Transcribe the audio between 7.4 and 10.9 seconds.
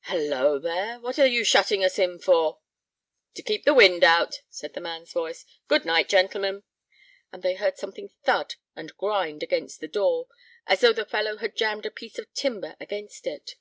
they heard something thud and grind against the door, as